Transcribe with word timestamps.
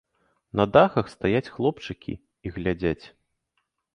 На 0.59 0.65
дахах 0.77 1.09
стаяць 1.15 1.51
хлопчыкі 1.57 2.13
і 2.49 2.53
глядзяць. 2.55 3.05